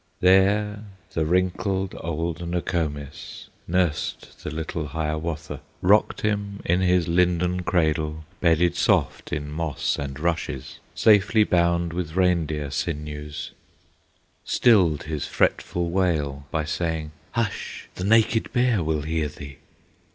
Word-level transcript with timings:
There 0.19 0.83
the 1.13 1.25
wrinkled 1.25 1.93
old 1.99 2.49
Nokomis 2.49 3.49
Nursed 3.67 4.43
the 4.43 4.49
little 4.49 4.87
Hiawatha, 4.87 5.61
Rocked 5.83 6.21
him 6.21 6.59
in 6.65 6.81
his 6.81 7.07
linden 7.07 7.61
cradle, 7.61 8.25
Bedded 8.39 8.75
soft 8.75 9.31
in 9.31 9.51
moss 9.51 9.99
and 9.99 10.19
rushes, 10.19 10.79
Safely 10.95 11.43
bound 11.43 11.93
with 11.93 12.15
reindeer 12.15 12.71
sinews; 12.71 13.51
Stilled 14.43 15.03
his 15.03 15.27
fretful 15.27 15.91
wail 15.91 16.47
by 16.49 16.65
saying, 16.65 17.11
"Hush! 17.33 17.87
the 17.93 18.03
Naked 18.03 18.51
Bear 18.53 18.83
will 18.83 19.03
hear 19.03 19.27
thee!" 19.27 19.59